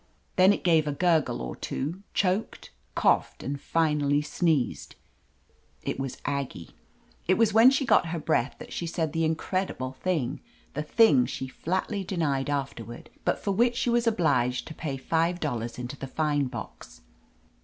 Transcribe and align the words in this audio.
Then 0.35 0.51
it 0.51 0.63
gave 0.63 0.87
a 0.87 0.91
gurgle 0.93 1.43
or 1.43 1.55
two, 1.55 2.01
choked, 2.15 2.71
coughed 2.95 3.43
and 3.43 3.61
finally 3.61 4.23
sneezed. 4.23 4.95
We 4.95 4.95
knew 4.95 5.53
the 5.53 5.85
sneeze; 5.85 5.93
it 5.93 5.99
was 5.99 6.17
Aggie! 6.25 6.71
It 7.27 7.33
was 7.37 7.53
when 7.53 7.69
she 7.69 7.85
got 7.85 8.07
her 8.07 8.17
breath 8.17 8.55
that 8.57 8.73
she 8.73 8.87
said 8.87 9.13
the 9.13 9.23
incredible 9.25 9.91
thing, 9.91 10.41
the 10.73 10.81
thing 10.81 11.27
she 11.27 11.47
flatly 11.47 12.03
denied 12.03 12.49
afterward, 12.49 13.11
but 13.23 13.37
for 13.37 13.51
which 13.51 13.75
she 13.75 13.91
was 13.91 14.07
obliged 14.07 14.67
to 14.69 14.73
pay 14.73 14.97
five 14.97 15.39
dollars 15.39 15.77
into 15.77 15.95
the 15.95 16.07
fine 16.07 16.47
box. 16.47 17.01